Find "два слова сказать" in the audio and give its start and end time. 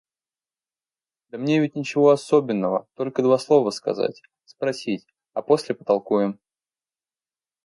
3.21-4.23